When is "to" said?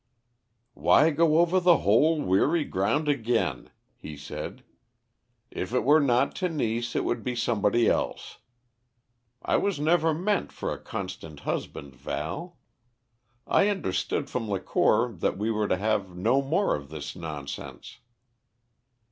15.67-15.77